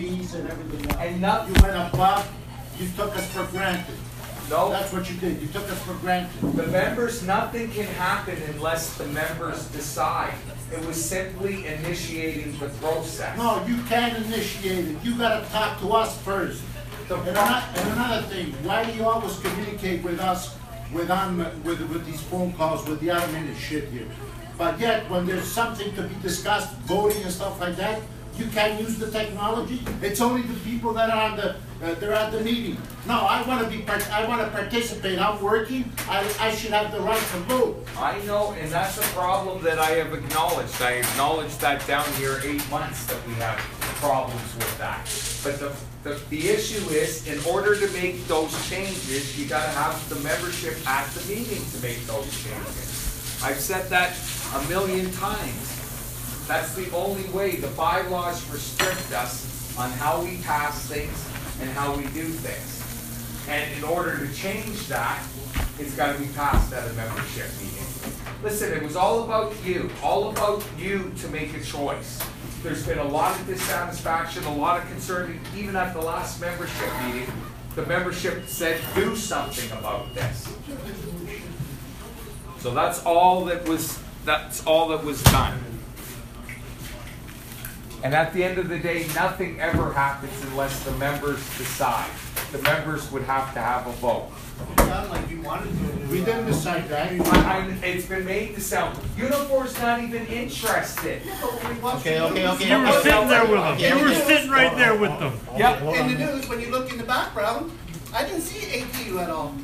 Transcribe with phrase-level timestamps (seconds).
[0.00, 0.98] fees and everything else.
[1.00, 2.26] And not- You went above,
[2.78, 3.96] you took us for granted.
[4.48, 6.40] No, That's what you did, you took us for granted.
[6.56, 10.34] the members, nothing can happen unless the members decide.
[10.72, 13.36] It was simply initiating the process.
[13.38, 16.62] No, you can't initiate it, you gotta talk to us first.
[17.08, 20.50] The And ano- and another thing, why do you always communicate with us
[20.92, 24.06] with on, with, with these phone calls with the automated shit here?
[24.58, 28.00] But yet, when there's something to be discussed, voting and stuff like that,
[28.38, 29.82] you can't use the technology?
[30.02, 31.50] It's only the people that are on the,
[31.82, 32.76] uh, they're at the meeting.
[33.06, 37.00] No, I wanna be, part- I wanna participate, I'm working, I, I should have the
[37.00, 37.86] right to vote.
[37.98, 40.80] I know, and that's a problem that I have acknowledged.
[40.80, 43.58] I acknowledged that down here eight months that we have
[44.00, 45.04] problems with that.
[45.42, 45.72] But the,
[46.02, 50.76] the, the issue is, in order to make those changes, you gotta have the membership
[50.88, 53.40] at the meeting to make those changes.
[53.42, 54.16] I've said that
[54.54, 55.79] a million times.
[56.50, 57.54] That's the only way.
[57.54, 63.46] The bylaws restrict us on how we pass things and how we do things.
[63.48, 65.24] And in order to change that,
[65.78, 67.86] it's gotta be passed at a membership meeting.
[68.42, 72.20] Listen, it was all about you, all about you to make a choice.
[72.64, 76.90] There's been a lot of dissatisfaction, a lot of concern, even at the last membership
[77.04, 77.32] meeting,
[77.76, 80.52] the membership said, do something about this.
[82.58, 85.69] So that's all that was, that's all that was done.
[88.02, 92.08] And at the end of the day, nothing ever happens unless the members decide.
[92.52, 94.28] The members would have to have a vote.
[94.78, 96.08] It Sounded like you wanted to.
[96.10, 97.12] We didn't decide that.
[97.12, 101.22] I- I- It's been made to sound, Unifor's not even interested.
[101.26, 102.68] Okay, okay, okay.
[102.68, 103.78] You were sitting there with them.
[103.78, 105.38] You were sitting right there with them.
[105.56, 105.82] Yep.
[105.82, 107.70] In the news, when you look in the background,
[108.14, 109.54] I didn't see ATU at all.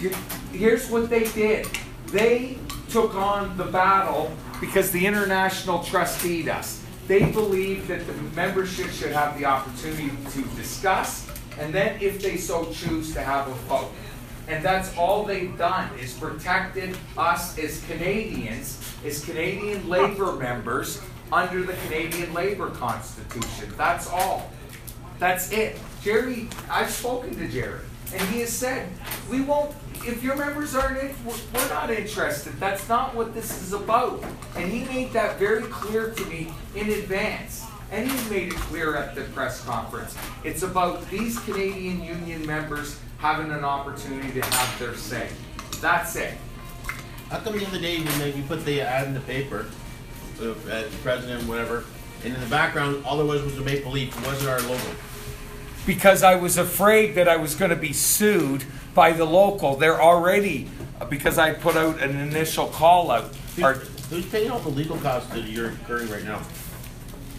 [0.00, 0.14] You-
[0.52, 1.66] Here's what they did.
[2.12, 2.56] They
[2.90, 6.80] took on the battle because the international trusteed us.
[7.08, 11.26] They believe that the membership should have the opportunity to discuss,
[11.58, 13.90] and then if they so choose, to have a vote.
[14.46, 21.00] And that's all they've done, is protected us as Canadians, as Canadian labor members,
[21.32, 23.72] under the Canadian Labor Constitution.
[23.76, 24.50] That's all.
[25.18, 25.78] That's it.
[26.02, 27.80] Jerry, I've spoken to Jerry,
[28.12, 28.88] and he has said,
[29.30, 29.74] we won't,
[30.06, 32.52] if your members aren't in, we're, not interested.
[32.60, 34.24] That's not what this is about.
[34.56, 37.64] And he made that very clear to me in advance.
[37.90, 40.16] And he made it clear at the press conference.
[40.44, 45.28] It's about these Canadian Union members having an opportunity to have their say.
[45.80, 46.34] That's it.
[47.30, 49.66] How come the other day when you put the ad in the paper,
[50.40, 51.84] uh, uh, president, whatever,
[52.24, 54.94] and in the background, all there was was a maple leaf, it wasn't our logo?
[55.88, 58.62] Because I was afraid that I was going to be sued
[58.94, 59.74] by the local.
[59.74, 60.68] They're already,
[61.08, 63.34] because I put out an initial call out.
[64.10, 66.42] Who's paying all the legal costs that you're incurring right now?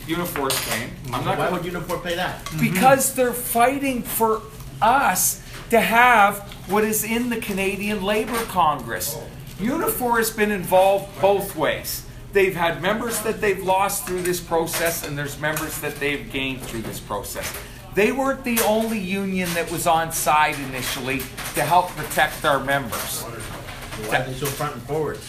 [0.08, 0.90] Unifor's paying.
[1.14, 2.44] I'm not Why going would Unifor pay that?
[2.46, 2.72] Mm-hmm.
[2.72, 4.42] because they're fighting for
[4.82, 9.16] us to have what is in the Canadian Labor Congress.
[9.60, 12.04] Unifor has been involved both ways.
[12.34, 16.62] They've had members that they've lost through this process, and there's members that they've gained
[16.62, 17.56] through this process.
[18.00, 21.20] They weren't the only union that was on side initially
[21.56, 23.24] to help protect our members.
[23.24, 25.20] Why are they so front and forward?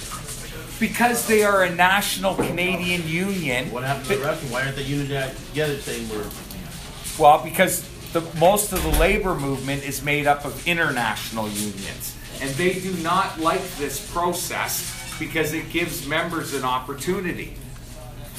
[0.79, 3.73] Because they are a national Canadian union.
[3.73, 4.45] What happened to the rest?
[4.53, 6.25] Why aren't they united together saying we're,
[7.19, 7.83] Well, because
[8.13, 12.17] the, most of the labor movement is made up of international unions.
[12.41, 17.55] And they do not like this process because it gives members an opportunity.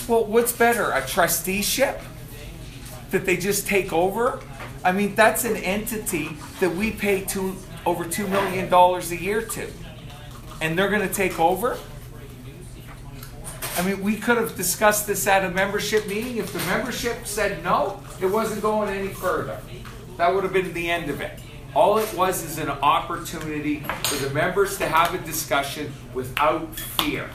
[0.08, 2.00] Well, what's better, a trusteeship?
[3.12, 4.40] That they just take over?
[4.84, 6.30] I mean, that's an entity
[6.60, 7.56] that we pay to
[7.86, 9.68] over $2 million a year to.
[10.62, 11.78] And they're going to take over?
[13.78, 16.38] I mean, we could have discussed this at a membership meeting.
[16.38, 19.60] If the membership said no, it wasn't going any further.
[20.18, 21.40] That would have been the end of it.
[21.74, 27.30] All it was is an opportunity for the members to have a discussion without fear.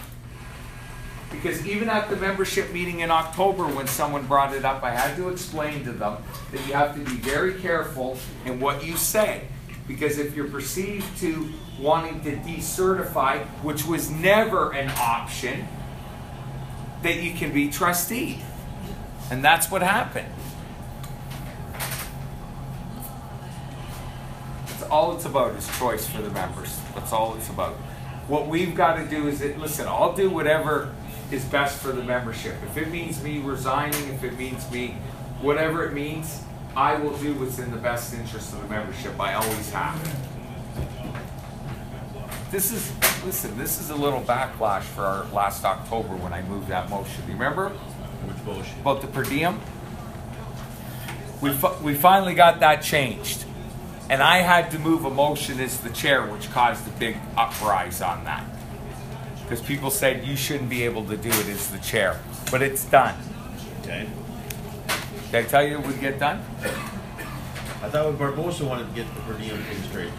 [1.36, 5.16] Because even at the membership meeting in October, when someone brought it up, I had
[5.16, 6.16] to explain to them
[6.50, 9.42] that you have to be very careful in what you say.
[9.86, 11.48] Because if you're perceived to
[11.78, 15.68] wanting to decertify, which was never an option,
[17.02, 18.40] that you can be trustee.
[19.30, 20.32] And that's what happened.
[24.66, 26.80] That's all it's about is choice for the members.
[26.94, 27.74] That's all it's about.
[28.26, 30.92] What we've got to do is that, listen, I'll do whatever
[31.30, 32.54] is best for the membership.
[32.64, 34.96] If it means me resigning, if it means me,
[35.40, 36.42] whatever it means,
[36.76, 39.18] I will do what's in the best interest of the membership.
[39.18, 39.98] I always have.
[42.50, 42.92] This is,
[43.24, 47.22] listen, this is a little backlash for our last October when I moved that motion.
[47.22, 47.70] Do you remember?
[47.70, 48.80] which motion?
[48.80, 49.60] About the per diem?
[51.40, 53.44] we, fi- we finally got that changed.
[54.08, 58.00] And I had to move a motion as the chair, which caused a big uprise
[58.00, 58.44] on that.
[59.46, 62.20] Because people said you shouldn't be able to do it as the chair.
[62.50, 63.14] But it's done.
[63.82, 64.08] Okay.
[65.30, 66.42] Did I tell you it would get done?
[67.80, 70.12] I thought Barbosa wanted to get the per diem thing straight.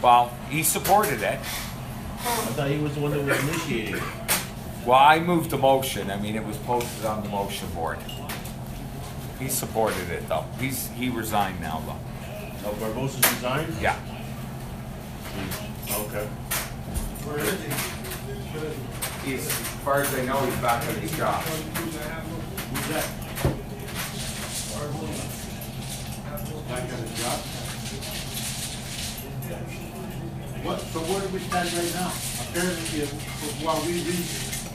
[0.00, 1.40] Well, he supported it.
[1.40, 4.02] I thought he was the one that was initiating it.
[4.86, 6.08] Well, I moved the motion.
[6.08, 7.98] I mean, it was posted on the motion board.
[9.40, 10.44] He supported it though.
[10.60, 12.68] He's, he resigned now though.
[12.68, 13.74] Oh, Barbosa's resigned?
[13.80, 13.98] Yeah.
[15.90, 16.28] Okay.
[19.24, 19.52] He's, as
[19.82, 21.42] far as I know, he's back at his job.
[21.42, 22.22] Who's that?
[26.68, 27.38] Back on the job?
[30.62, 32.12] What, so where do we stand right now?
[32.48, 34.26] Apparently, if- while we read,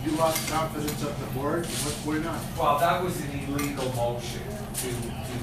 [0.06, 2.40] you lost confidence of the board, what's going on?
[2.58, 4.42] Well, that was an illegal motion
[4.74, 5.36] to, to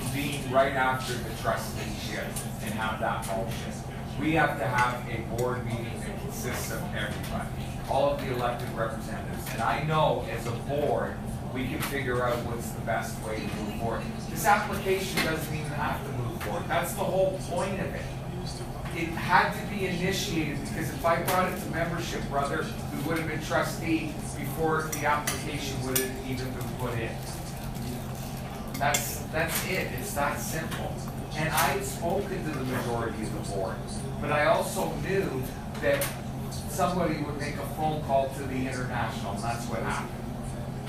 [0.00, 2.26] convene right after the trusteeship
[2.62, 3.95] and have that motion.
[4.20, 7.48] We have to have a board meeting that consists of everybody,
[7.90, 9.46] all of the elected representatives.
[9.52, 11.16] And I know as a board,
[11.52, 14.02] we can figure out what's the best way to move forward.
[14.30, 16.64] This application doesn't even have to move forward.
[16.66, 18.02] That's the whole point of it.
[18.96, 22.64] It had to be initiated because if I brought it to membership, brother,
[22.94, 27.10] we would have been trustee before the application would have even been put in.
[28.78, 30.94] That's, that's it, it's that simple.
[31.36, 33.76] And I had spoken to the majority of the board,
[34.20, 35.42] but I also knew
[35.82, 36.04] that
[36.70, 40.12] somebody would make a phone call to the international, and that's what happened.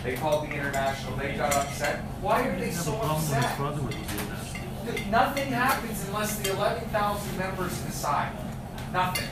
[0.03, 1.99] They called the international, they got upset.
[2.21, 3.57] Why are they so upset?
[3.57, 8.31] Th- Nothing happens unless the eleven thousand members decide.
[8.93, 9.27] Nothing.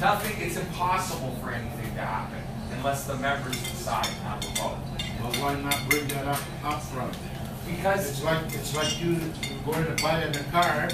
[0.00, 2.42] Nothing, it's impossible for anything to happen
[2.76, 4.78] unless the members decide have a vote.
[5.20, 7.14] Well, why not bring that up, up front?
[7.66, 9.16] Because It's like, it's like you
[9.64, 10.88] going to buy in a car,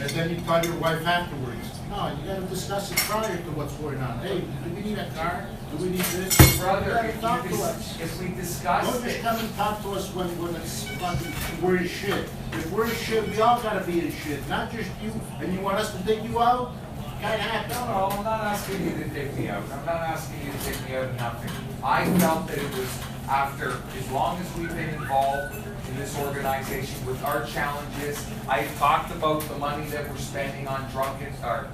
[0.00, 1.58] and then you call your wife afterwards.
[1.90, 4.18] No, you gotta discuss it prior to what's going on.
[4.20, 5.46] Hey, do we need a car?
[5.70, 6.40] Do we need this?
[6.40, 8.00] You Brother, gotta if talk you to dis- us.
[8.00, 11.76] if we Don't just it, come and talk to us when, when it's fucking, we're
[11.76, 12.30] in shit.
[12.52, 15.60] If we're in shit, we all gotta be in shit, not just you, and you
[15.60, 16.72] want us to take you out?
[17.20, 17.70] Can't happen.
[17.76, 20.58] no, no, I'm not asking you to dig me out, I'm not asking you to
[20.72, 21.50] dig me out of nothing.
[21.84, 22.88] I felt that it was
[23.28, 25.54] after, as long as we've been involved
[25.88, 30.82] in this organization with our challenges, I talked about the money that we're spending on
[30.94, 31.68] or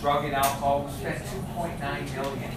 [0.00, 2.50] drug and alcohol, we spent two point nine million.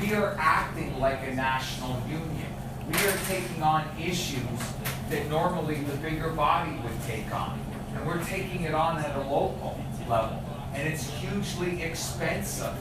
[0.00, 2.52] We are acting like a national union.
[2.86, 4.60] We are taking on issues
[5.08, 7.60] that normally the bigger body would take on.
[7.94, 9.78] And we're taking it on at a local
[10.08, 10.42] level.
[10.74, 12.74] And it's hugely expensive.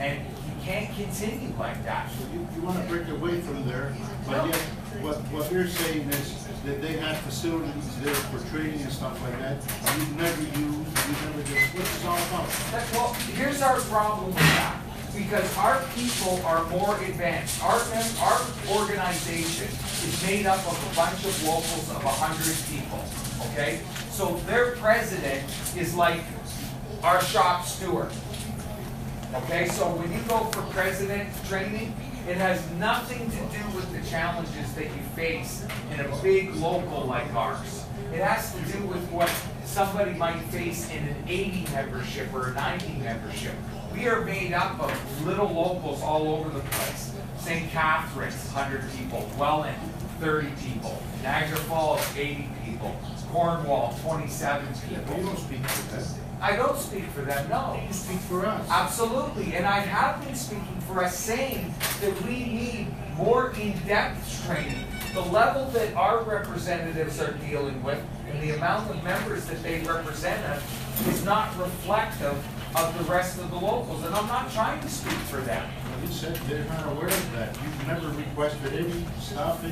[0.00, 2.10] And you can't continue like that.
[2.32, 3.94] You, you wanna break away from there,
[4.26, 4.56] but yet,
[5.02, 9.38] what, what you're saying is that they have facilities there for training and stuff like
[9.40, 9.56] that.
[9.96, 12.48] You've never used, you've never just, what's this all about?
[12.72, 14.80] That- well, here's our problem with that.
[15.14, 17.62] Because our people are more advanced.
[17.64, 22.56] Our, mem- our organization is made up of a bunch of locals of a hundred
[22.70, 23.04] people,
[23.50, 23.80] okay?
[24.10, 25.44] So their president
[25.76, 26.20] is like
[27.02, 28.12] our shop steward.
[29.32, 31.94] Okay, so when you go for president training,
[32.26, 37.04] it has nothing to do with the challenges that you face in a big local
[37.06, 37.84] like ours.
[38.12, 39.30] It has to do with what
[39.64, 43.54] somebody might face in an eighty membership or a ninety membership.
[43.94, 47.14] We are made up of little locals all over the place.
[47.38, 47.70] St.
[47.70, 49.78] Catharines, hundred people, Welland,
[50.18, 52.96] thirty people, Niagara Falls, eighty people,
[53.30, 55.22] Cornwall, twenty-seven But you people.
[55.22, 56.04] don't speak for them,
[56.40, 57.78] I don't speak for them, no.
[57.86, 58.66] you speak for us.
[58.70, 64.86] Absolutely, and I have been speaking for us saying that we need more in-depth training.
[65.12, 69.80] The level that our representatives are dealing with and the amount of members that they
[69.82, 70.62] represent us
[71.08, 72.36] is not reflective
[72.76, 75.68] of the rest of the locals, and I'm not trying to speak for them.
[76.00, 77.56] You said they're not aware of that.
[77.62, 79.62] You've never requested any stuff.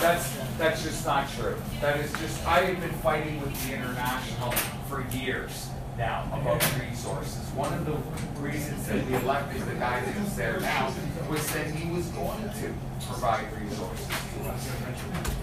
[0.00, 1.56] That's, that's just not true.
[1.80, 4.52] That is just, I have been fighting with the international
[4.88, 7.50] for years now about resources.
[7.54, 7.96] One of the
[8.40, 10.92] reasons that we elected the guy that is there now
[11.28, 12.74] was that he was going to
[13.06, 14.70] provide resources to us.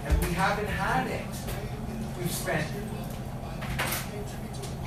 [0.05, 1.25] And we haven't had it.
[2.17, 2.65] We've spent,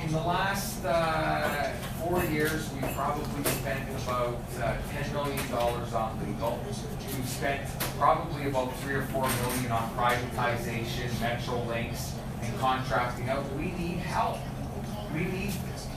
[0.03, 1.71] in the last, uh,
[2.03, 6.59] four years, we've probably spent about, uh, ten million dollars on legal.
[6.65, 7.61] We've spent
[7.99, 13.43] probably about three or four million on privatization, Metrolinx, and contracting out.
[13.55, 14.37] We need help.
[15.13, 15.51] we need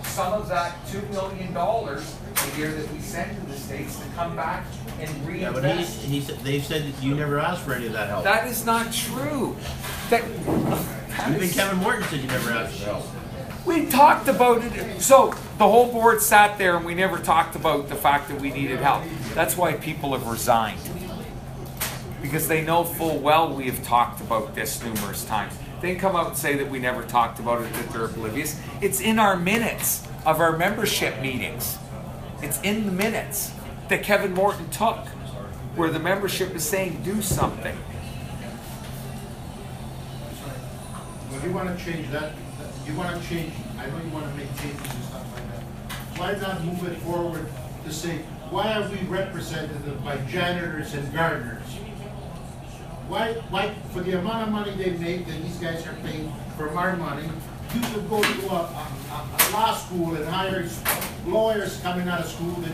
[0.05, 4.07] some of that two million dollars a year that we send to the states to
[4.17, 4.65] come back
[4.99, 6.01] and Yeah, but he, reinvest.
[6.01, 8.25] he said, they've said that you never asked for any of that help.
[8.25, 9.55] That is not true.
[10.11, 13.05] That, that Even is- Kevin Morton said you never asked for help.
[13.65, 17.89] We talked about it, so the whole board sat there and we never talked about
[17.89, 19.05] the fact that we needed help.
[19.35, 20.81] That's why people have resigned.
[22.21, 25.53] Because they know full well we have talked about this numerous times.
[25.81, 28.61] They come out and say that we never talked about it, that they're oblivious.
[28.81, 31.79] It's in our minutes of our membership meetings.
[32.43, 33.53] It's in the minutes
[33.89, 34.99] that Kevin Morton took,
[35.77, 37.77] where the membership is saying, do something.
[41.31, 42.33] Well, you wanna change that,
[42.87, 46.19] you wanna change, I know you wanna make changes and stuff like that.
[46.19, 47.47] Why not move it forward
[47.85, 48.19] to say,
[48.51, 51.63] why are we represented by janitors and gardeners?
[53.09, 56.77] Why, why, for the amount of money they make, that these guys are paid from
[56.77, 57.29] our money,
[57.75, 60.69] you could go to a, a, a law school and hire
[61.27, 62.73] lawyers coming out of school that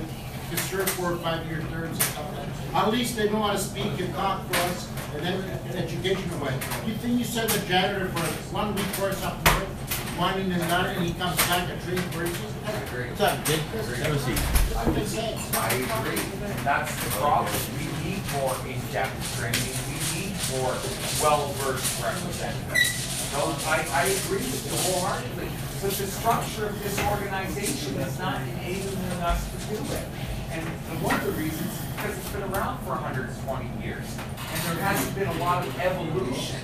[0.48, 2.86] can serve four or five year terms and stuff like that.
[2.86, 6.54] At least they know how to speak and talk for us, and then education way.
[6.86, 8.20] You think you send a janitor for
[8.54, 9.87] one week course up north,
[10.18, 12.34] whining and dining, and he comes back a trained person?
[12.34, 13.60] What's up, kid?
[14.02, 14.42] Have a seat.
[14.74, 15.38] I'm just saying.
[15.54, 16.18] I agree.
[16.66, 17.54] That's the problem.
[17.78, 19.70] We need more in-depth training.
[19.86, 20.74] We need more
[21.22, 23.30] well-versed representatives.
[23.30, 25.48] No, I, I agree with the you wholeheartedly.
[25.80, 30.06] But the structure of this organization is not enabling us to do it.
[30.50, 30.66] And
[30.98, 34.02] one of the reasons, is because it's been around for hundred and twenty years.
[34.34, 36.58] And there hasn't been a lot of evolution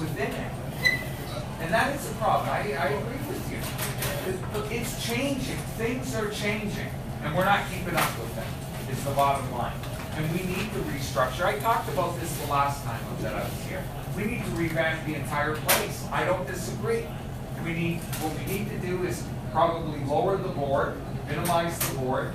[0.00, 0.52] within it.
[1.64, 2.50] And that is a problem.
[2.50, 3.58] I, I agree with you.
[4.30, 5.56] It- It's changing.
[5.80, 6.88] Things are changing.
[7.22, 8.46] And we're not keeping up with them,
[8.90, 9.72] is the bottom line.
[10.16, 11.44] And we need to restructure.
[11.46, 13.82] I talked about this the last time that I was here.
[14.14, 16.04] We need to revamp the entire place.
[16.12, 17.06] I don't disagree.
[17.64, 20.96] We need, what we need to do is probably lower the board,
[21.28, 22.32] minimize the board.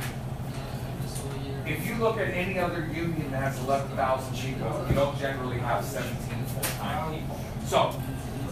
[1.68, 5.60] If you look at any other union that has eleven thousand people, you don't generally
[5.60, 7.40] have seventeen full-time people.
[7.68, 7.94] So,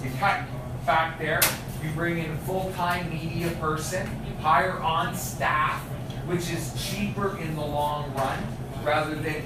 [0.03, 0.41] you cut
[0.87, 1.41] back there,
[1.83, 4.07] you bring in a full-time media person,
[4.39, 5.81] hire on staff,
[6.25, 8.41] which is cheaper in the long run,
[8.83, 9.43] rather than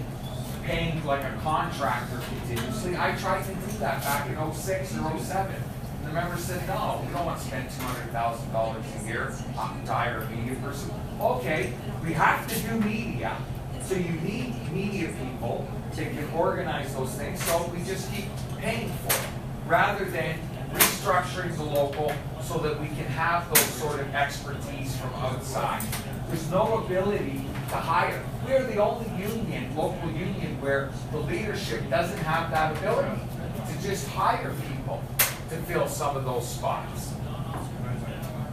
[0.63, 2.95] paying like a contractor continuously.
[2.95, 5.55] I tried to do that back in oh-six or oh-seven.
[5.55, 9.07] And the members said, no, we don't want to spend two hundred thousand dollars a
[9.07, 10.91] year on to hire a media person.
[11.19, 13.35] Okay, we have to do media,
[13.83, 18.25] so you need media people can organize those things, so we just keep
[18.59, 19.27] paying for it,
[19.67, 20.39] rather than
[20.73, 22.11] restructuring the local
[22.41, 25.81] so that we can have those sort of expertise from outside.
[26.27, 28.23] There's no ability to hire.
[28.45, 33.21] We're the only union, local union, where the leadership doesn't have that ability
[33.67, 35.01] to just hire people
[35.49, 37.13] to fill some of those spots.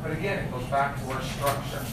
[0.02, 1.84] But again, it goes back to our structure.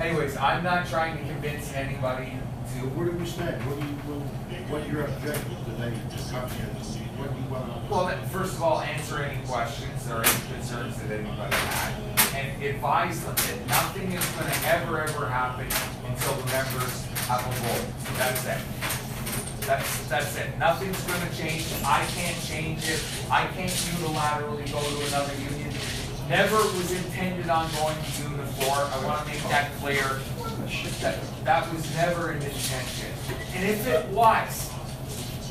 [0.00, 2.32] Anyways, I'm not trying to convince anybody
[2.74, 3.62] to, where do we stand?
[3.66, 6.66] What do you, what, what your objectives today to come here?
[6.74, 7.01] What do
[7.50, 7.92] want to?
[7.92, 11.92] well, then, first of all, answer any questions or any concerns that anybody had.
[12.34, 15.66] And advise them that nothing is gonna ever, ever happen
[16.08, 18.16] until the members have a vote.
[18.16, 19.66] That's it.
[19.66, 20.58] That's, that's it.
[20.58, 21.66] Nothing's gonna change.
[21.84, 23.02] I can't change it.
[23.30, 25.72] I can't unilaterally go to another union.
[26.28, 28.90] Never was intended on going to Unifor.
[28.90, 30.20] I wanna make that clear.
[31.00, 33.10] That, that was never an intention.
[33.54, 34.71] And if it was,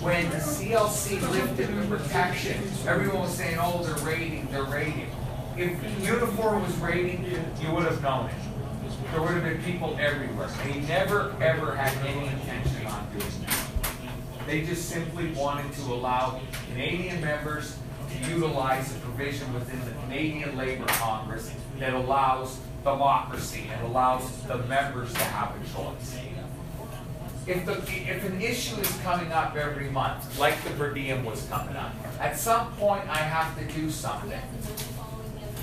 [0.02, 5.08] when the CLC lifted the protection, everyone was saying, oh, they're raiding, they're raiding.
[5.56, 7.24] If Unifor was raiding,
[7.62, 8.36] you would have known it.
[9.12, 10.50] There would have been people everywhere.
[10.64, 13.68] They never, ever had any intention on doing that.
[14.48, 16.42] They just simply wanted to allow
[16.72, 17.78] Canadian members
[18.10, 24.58] to utilize a provision within the Canadian Labor Congress that allows democracy and allows the
[24.64, 26.18] members to have a choice.
[27.48, 31.48] If the, if an issue is coming up every month, like the per diem was
[31.48, 34.40] coming up, at some point I have to do something.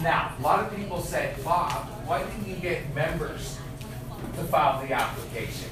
[0.02, 3.58] Now, a lot of people said, Bob, why didn't you get members
[4.36, 5.70] to file the application?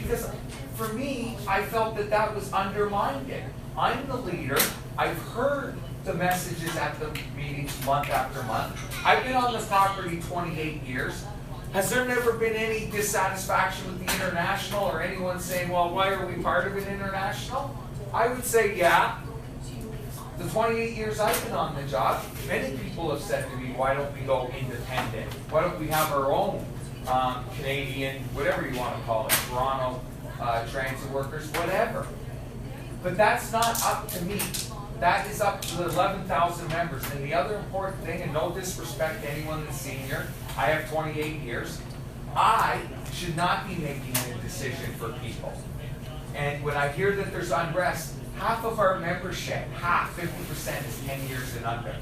[0.00, 0.28] Because
[0.74, 3.32] for me, I felt that that was undermined.
[3.76, 4.58] I'm the leader,
[4.96, 8.76] I've heard the messages at the meetings month after month.
[9.04, 11.24] I've been on the property twenty-eight years.
[11.72, 16.26] Has there never been any dissatisfaction with the international or anyone saying, well, why are
[16.26, 17.76] we part of an international?
[18.12, 19.18] I would say, yeah,
[20.38, 23.94] the 28 years I've been on the job, many people have said to me, why
[23.94, 25.30] don't we go independent?
[25.50, 26.64] Why don't we have our own
[27.06, 30.00] um, Canadian, whatever you want to call it, Toronto
[30.40, 32.06] uh, transit workers, whatever.
[33.02, 34.40] But that's not up to me.
[35.00, 37.08] that is up to the eleven thousand members.
[37.12, 40.26] And the other important thing, and no disrespect to anyone that's senior,
[40.58, 41.80] I have twenty-eight years.
[42.34, 42.80] I
[43.12, 45.52] should not be making a decision for people.
[46.34, 51.00] And when I hear that there's unrest, half of our membership, half, fifty percent is
[51.06, 51.94] ten years and under.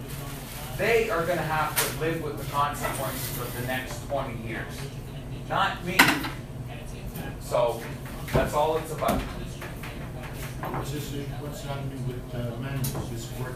[0.78, 4.72] They are gonna have to live with the consequences of the next twenty years,
[5.50, 5.98] not me.
[7.40, 7.82] So,
[8.32, 9.20] that's all it's about.
[9.20, 13.52] What's this, what's happening with uh, manuals, this work,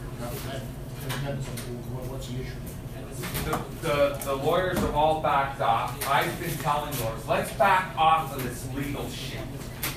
[2.07, 2.51] what's the issue?
[3.45, 6.07] The, the, the lawyers are all backed off.
[6.07, 9.39] I've been telling lawyers, let's back off of this legal shit.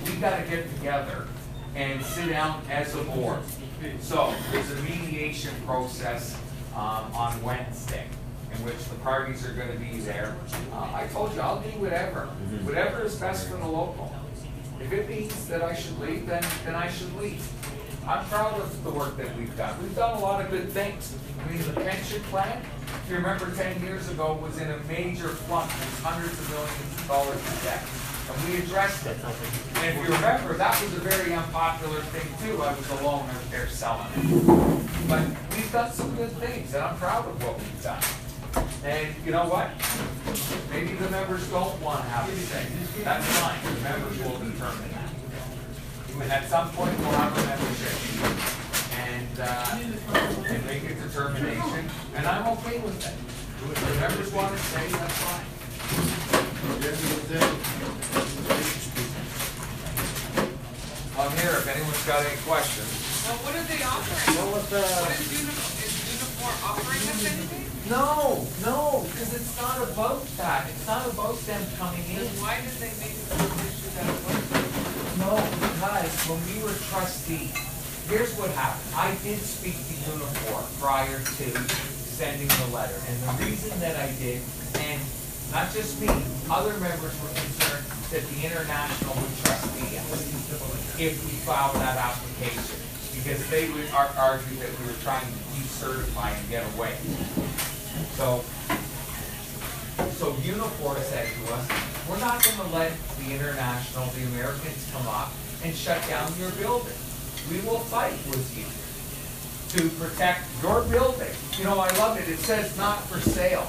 [0.04, 1.26] We've gotta get together
[1.74, 3.40] and sit down as a board.
[4.00, 6.38] So, there's a mediation process,
[6.74, 8.06] um, on Wednesday,
[8.52, 10.36] in which the parties are gonna be there.
[10.72, 12.26] Uh, I told you, I'll do whatever,
[12.62, 14.14] whatever is best for the local.
[14.80, 17.46] If it means that I should leave, then, then I should leave.
[18.06, 19.80] I'm proud of the work that we've done.
[19.82, 21.16] We've done a lot of good things.
[21.40, 22.60] I mean, the pension plan,
[23.02, 25.70] if you remember ten years ago, was in a major it was
[26.04, 27.82] hundreds of millions of dollars in debt.
[28.28, 29.16] And we addressed it.
[29.24, 32.62] And if you remember, that was a very unpopular thing too.
[32.62, 35.08] I was alone out there selling it.
[35.08, 35.24] But
[35.56, 38.02] we've done some good things, and I'm proud of what we've done.
[38.84, 39.72] And you know what?
[40.70, 42.66] Maybe the members don't want to have a say.
[43.02, 45.03] That's fine, the members will determine that.
[46.20, 48.38] And at some point, we'll have a membership meeting
[48.96, 49.76] and, uh,
[50.48, 53.12] and make a determination, and I'm okay with it.
[53.12, 55.44] If the members want to say, that's fine.
[55.44, 57.44] At the end of the day,
[58.54, 59.10] you speak.
[61.18, 62.88] I'm here if anyone's got any questions.
[63.26, 64.36] Well, what are they offering?
[64.38, 67.64] What was, uh, What is Unifor, is Unifor offering us anything?
[67.90, 70.70] No, no, because it's not about that.
[70.70, 72.16] It's not about them coming in.
[72.22, 74.73] Then why did they make it an issue that it was?
[75.18, 77.54] No, because when we were trustees,
[78.08, 78.82] here's what happened.
[78.96, 82.98] I did speak to Unifor prior to sending the letter.
[83.08, 84.42] And the reason that I did,
[84.74, 85.00] and
[85.52, 86.08] not just me,
[86.50, 89.98] other members were concerned that the international would trust me
[90.98, 92.78] if we filed that application.
[93.14, 96.96] Because they would ar- argue that we were trying to decertify and get away.
[98.18, 98.42] So,
[100.18, 101.68] so Unifor said to us,
[102.08, 102.92] we're not gonna let
[103.24, 105.32] the international, the Americans come up
[105.62, 106.94] and shut down your building.
[107.50, 108.66] We will fight with you
[109.78, 111.30] to protect your building.
[111.58, 113.66] You know, I love it, it says not for sale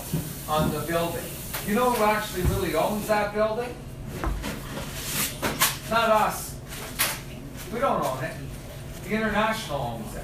[0.48, 1.24] on the building.
[1.68, 3.74] You know who actually really owns that building?
[5.90, 6.60] Not us.
[7.74, 8.36] We don't own it.
[9.04, 10.24] The international owns it.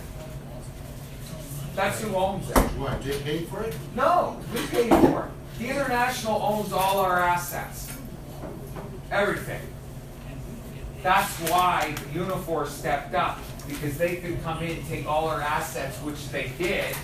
[1.75, 2.57] That's who owns it.
[2.57, 3.75] What, they paid for it?
[3.95, 5.31] No, we paid for it.
[5.57, 7.90] The International owns all our assets.
[9.11, 9.61] Everything.
[11.03, 16.29] That's why Unifor stepped up, because they could come in, take all our assets, which
[16.29, 16.95] they did,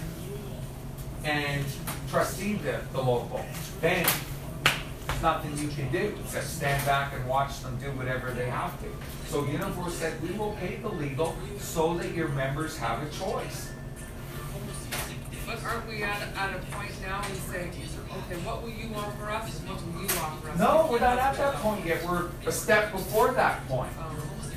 [1.26, 1.66] and
[2.10, 3.44] trustee the, the local.
[3.82, 4.08] Then,
[5.08, 8.80] there's nothing you can do, except stand back and watch them do whatever they have
[8.82, 8.88] to.
[9.28, 13.72] So Unifor said, we will pay the legal so that your members have a choice.
[15.68, 19.30] But aren't we at, at a point now we say, okay, what will you offer
[19.30, 20.60] us and what will you offer us?
[20.60, 22.06] No, we're not at that point yet.
[22.06, 23.92] We're a step before that point.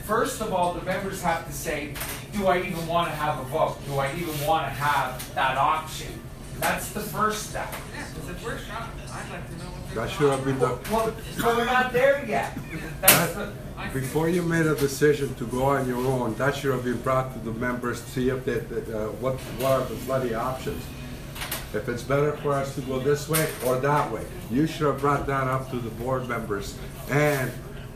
[0.05, 1.95] First of all, the members have to say,
[2.33, 3.79] do I even want to have a vote?
[3.87, 6.13] Do I even want to have that option?
[6.61, 7.73] That's the first step.
[7.73, 10.05] Yeah, because if we're shocked, I'd like to know what they're.
[10.05, 12.57] That should have been the, Well, so we're not there yet.
[13.01, 13.53] That's the,
[13.93, 17.33] before you made a decision to go on your own, that should have been brought
[17.33, 20.85] to the members, to see if they, that, uh, what, what are the bloody options?
[21.73, 24.25] If it's better for us to go this way or that way.
[24.51, 26.77] You should have brought that up to the board members
[27.11, 27.51] and,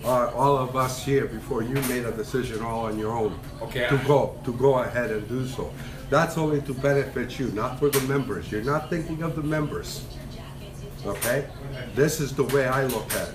[0.05, 3.39] uh, all of us here before you made a decision all on your own.
[3.63, 3.89] Okay.
[3.89, 5.73] To go, to go ahead and do so.
[6.11, 8.53] That's only to benefit you, not for the members.
[8.53, 10.05] You're not thinking of the members.
[11.07, 11.47] Okay?
[11.95, 13.35] This is the way I look at it.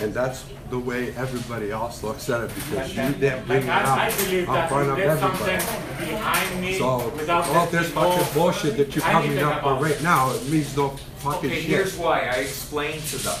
[0.00, 3.84] And that's the way everybody else looks at it because you didn't bring it Like,
[3.86, 6.10] I, I out believe in front of everybody.
[6.10, 9.56] behind me So, all oh, this letting me know fucking bullshit that you're coming up
[9.56, 11.58] with about right now, it means no fucking shit.
[11.58, 12.00] okay, here's shit.
[12.00, 12.20] why.
[12.20, 13.38] I explained to them.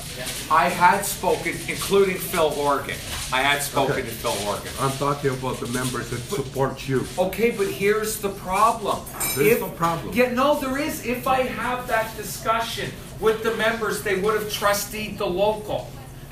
[0.50, 2.96] I had spoken, including Phil Organ.
[3.32, 4.02] I had spoken Okay.
[4.02, 4.70] to Phil Organ.
[4.78, 7.04] I'm talking about the members that support you.
[7.18, 9.00] Okay, but here's the problem.
[9.36, 10.14] There's If- no problem.
[10.14, 11.04] Yeah, no, there is.
[11.06, 15.88] If I have that discussion with the members, they would have trusteed the local.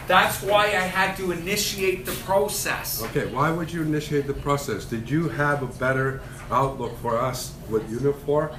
[0.09, 3.01] That's why I had to initiate the process.
[3.05, 4.85] Okay, why would you initiate the process?
[4.85, 8.53] Did you have a better outlook for us with Unifor?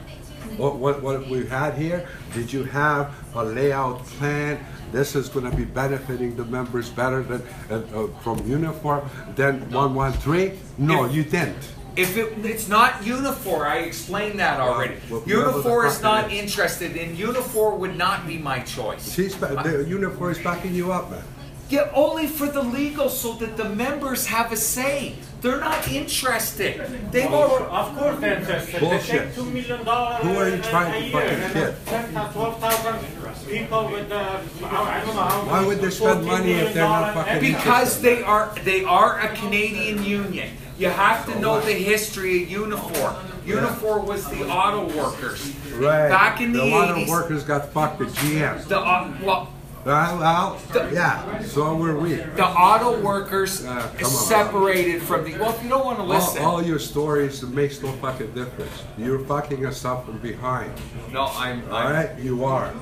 [0.58, 2.08] What, what, what we had here?
[2.34, 4.66] Did you have a layout plan?
[4.92, 9.94] This is gonna be benefiting the members better than, uh, uh, from Unifor than one
[9.94, 10.54] one three?
[10.78, 11.74] No, you didn't.
[11.96, 14.96] If it, it's not Unifor, I explained that already.
[15.10, 16.42] well, whoever Unifor is not is.
[16.42, 19.14] interested, and Unifor would not be my choice.
[19.14, 21.24] She's, ba- the Unifor is backing you up, man.
[21.70, 25.16] Yeah, only for the legal, so that the members have a say.
[25.42, 26.86] They're not interested.
[27.12, 27.66] They've already.
[27.66, 28.76] Of course they're interested.
[28.76, 29.22] They Bullshit.
[29.28, 31.76] take two million dollars Who are you trying a to year, fucking and kid?
[31.88, 35.42] Ten, twelve thousand people with, uh, I don't know how.
[35.48, 39.36] Why would they spend money if they're not fucking Because they are they are a
[39.36, 40.50] Canadian union.
[40.82, 43.14] You have to know the history of Unifor.
[43.46, 45.54] Unifor was the auto workers.
[45.76, 46.10] Right.
[46.10, 47.08] Back in the A lot of 80s.
[47.10, 48.68] workers got fucked at GM.
[48.68, 49.54] The uh, well,
[49.86, 50.60] Well, well,
[50.92, 52.16] yeah, so were we.
[52.16, 54.06] the auto workers come on.
[54.06, 55.38] separated from the.
[55.38, 58.74] Well, if you don't want to All, listen, all your stories makes no fucking difference.
[58.98, 60.72] You're fucking us up from behind.
[61.12, 61.62] no, I'm.
[61.70, 62.74] All I'm right, you are.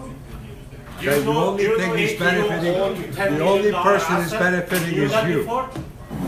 [1.02, 4.96] You The know- only you thing know he's if benefiting, the only person is benefiting
[5.04, 5.50] is you.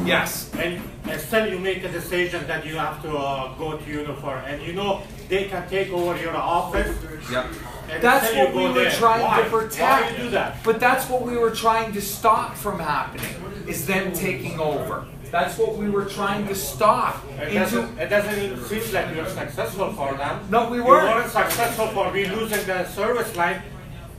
[0.05, 0.49] yes.
[0.57, 4.43] And, and still you make a decision that you have to uh, go to Unifor,
[4.47, 6.95] and you know they can take over your office.
[7.31, 7.45] Yep.
[7.89, 8.91] and That's what we were there.
[8.91, 9.41] trying Why?
[9.43, 10.05] to protect.
[10.05, 10.63] Why you do that?
[10.63, 13.35] But that's what we were trying to stop from happening.
[13.67, 15.05] Is them taking over.
[15.31, 17.23] That's what we were trying to stop.
[17.39, 20.45] It doesn't, it doesn't seem like you're successful for them.
[20.49, 21.07] No, we weren't.
[21.07, 23.61] weren't successful for we losing the service line.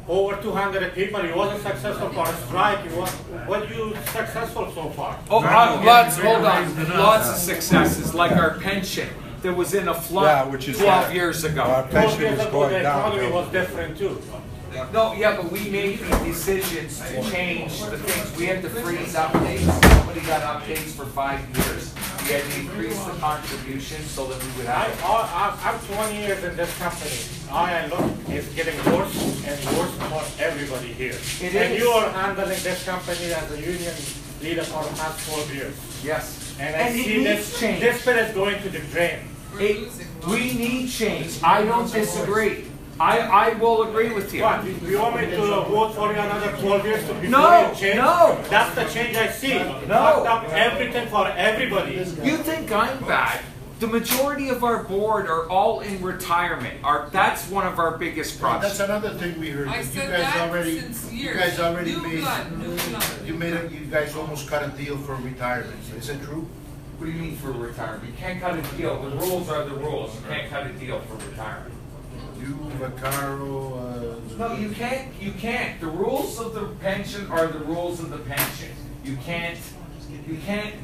[0.08, 1.24] Over 200 people.
[1.24, 2.84] You wasn't successful for a strike.
[2.90, 3.10] You was,
[3.46, 5.18] what you successful so far?
[5.30, 6.18] oh, uh, lots.
[6.18, 6.88] Hold on.
[6.98, 9.08] Lots of successes, like our pension
[9.42, 11.14] that was in a flood Yeah, which is 12 that.
[11.14, 11.62] years ago.
[11.62, 12.98] Our 12 pension years is ago, going the down.
[13.12, 14.20] economy was different too.
[14.92, 18.38] No, yeah, but we made the decisions to change the things.
[18.38, 19.68] We had to freeze updates.
[19.98, 21.91] Somebody got updates for five years.
[22.32, 25.04] We had increase the contribution so that we would I, have.
[25.04, 27.12] I, I'm 20 years in this company.
[27.52, 29.14] I look, it's getting worse
[29.44, 31.12] and worse for everybody here.
[31.42, 31.78] It and is.
[31.82, 33.94] you are handling this company as a union
[34.40, 35.74] leader for the past 12 years.
[36.02, 36.56] Yes.
[36.58, 37.80] And I And it see needs this, change.
[37.82, 39.18] this bill is going to the drain.
[39.58, 39.92] It,
[40.26, 41.38] we need change.
[41.42, 42.64] I don't disagree.
[43.02, 44.42] I, I will agree with you.
[44.42, 47.68] What, you you want me to vote for you another 12 years to before No,
[47.70, 47.96] you change?
[47.96, 48.38] no.
[48.48, 49.58] That's the change I see.
[49.58, 49.76] No.
[49.88, 51.94] Fucked up everything for everybody.
[51.94, 53.40] You think I'm bad?
[53.80, 56.84] The majority of our board are all in retirement.
[56.84, 58.62] Our, that's one of our biggest problems.
[58.78, 59.04] That's problems.
[59.04, 59.66] another thing we heard.
[59.66, 61.36] I You said guys that already, since you years.
[61.40, 63.26] guys already New made, blood, new blood.
[63.26, 65.74] you made, a- you guys almost cut a deal for retirement.
[65.98, 66.46] Is it true?
[66.98, 68.04] What do you mean for retirement?
[68.06, 69.02] You can't cut a deal.
[69.02, 70.14] The rules are the rules.
[70.14, 71.74] You can't cut a deal for retirement.
[72.42, 74.36] You, Vaccaro, uh.
[74.36, 75.80] No, you can't, you can't.
[75.80, 78.70] The rules of the pension are the rules of the pension.
[79.04, 79.58] You can't,
[80.26, 80.74] you can't,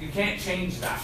[0.00, 1.00] you can't change that.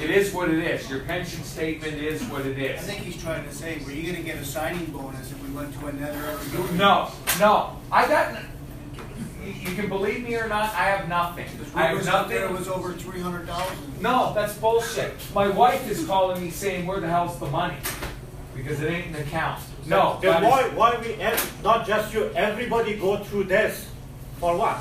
[0.00, 0.90] It is what it is.
[0.90, 2.80] Your pension statement is what it I is.
[2.82, 5.72] think he's trying to say, were you gonna get a signing bonus if we went
[5.78, 6.38] to another?
[6.74, 8.42] No, no, I got,
[9.44, 11.46] you, you can believe me or not, I have nothing.
[11.74, 12.56] I have Rumors out there it nothing.
[12.56, 13.76] was over three hundred dollars.
[14.00, 15.12] No, that's bullshit.
[15.34, 17.76] My wife is calling me saying, where the hell's the money?
[18.54, 19.60] Because it ain't an account.
[19.86, 20.18] No.
[20.20, 23.88] Then why, why we, ev- not just you, everybody go through this?
[24.38, 24.78] For what?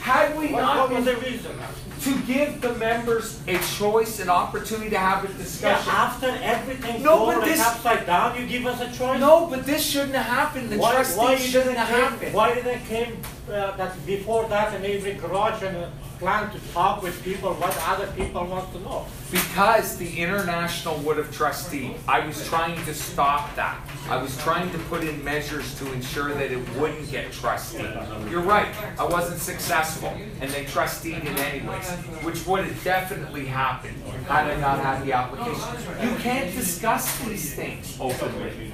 [0.00, 1.52] Had we What, not what was been the reason?
[2.00, 5.92] to give the members a choice, an opportunity to have a Yeah, discussion.
[5.92, 9.20] after everything No, but like this- upside down, you give us a choice?
[9.20, 10.70] No, but this shouldn't have happened.
[10.70, 12.34] The Why, why trustees shouldn't didn't have came, happened.
[12.34, 13.16] why didn't it came,
[13.52, 15.88] uh, that before that in every garage and uh,
[16.18, 19.04] plan to talk with people, what other people want to know?
[19.30, 21.94] Because the international would have trustee.
[22.06, 23.80] I was trying to stop that.
[24.08, 27.88] I was trying to put in measures to ensure that it wouldn't get trustee.
[28.30, 31.90] You're right, I wasn't successful, and they trusteed it anyways,
[32.22, 36.08] which would have definitely happened had I not had the application.
[36.08, 38.72] You can't discuss these things openly.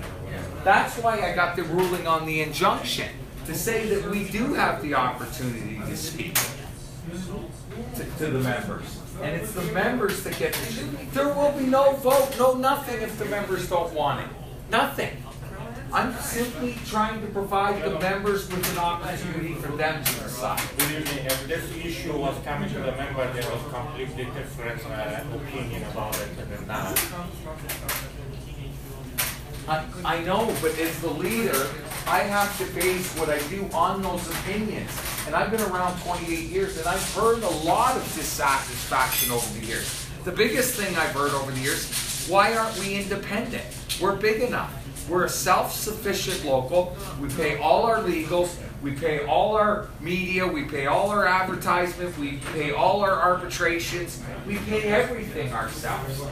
[0.64, 3.08] That's why I got the ruling on the injunction,
[3.48, 6.34] to say that we do have the opportunity to speak
[7.94, 9.00] to, to the members.
[9.22, 10.84] And it's the members that get the,
[11.14, 14.28] there will be no vote, no nothing if the members don't want it.
[14.70, 15.24] Nothing.
[15.94, 20.60] I'm simply trying to provide the members with an opportunity for them to decide.
[20.76, 25.24] Believe me, if this issue was coming to the member, there was completely different uh,
[25.34, 26.94] opinion about it than now.
[29.66, 31.70] I, I know, but as the leader,
[32.08, 34.90] I have to base what I do on those opinions.
[35.26, 39.66] And I've been around 28 years, and I've heard a lot of dissatisfaction over the
[39.66, 40.08] years.
[40.24, 43.62] The biggest thing I've heard over the years, why aren't we independent?
[44.00, 44.72] We're big enough.
[45.06, 46.96] We're a self-sufficient local.
[47.20, 48.56] We pay all our legals.
[48.82, 50.46] We pay all our media.
[50.46, 52.16] We pay all our advertisement.
[52.16, 54.22] We pay all our arbitrations.
[54.46, 56.22] We pay everything ourselves.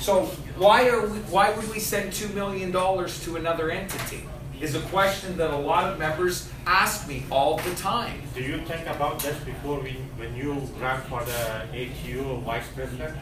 [0.00, 0.24] So
[0.56, 4.24] why are we, why would we send two million dollars to another entity?
[4.60, 8.20] Is a question that a lot of members ask me all the time.
[8.34, 13.16] Do you think about this before we, when you ran for the ATU vice president?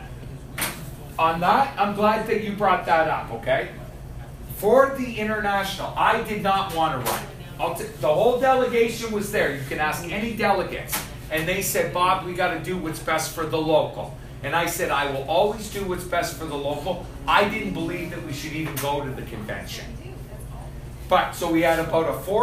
[1.19, 3.71] on that, I'm glad that you brought that up, okay?
[4.57, 7.23] For the international, I did not want to run.
[7.59, 9.55] I'll t- the whole delegation was there.
[9.55, 11.01] You can ask any delegates.
[11.31, 14.17] And they said, Bob, we got to do what's best for the local.
[14.45, 17.05] And I said, I will always do what's best for the local.
[17.27, 19.85] I didn't believe that we should even go to the convention.
[21.09, 22.37] But, so we had about a four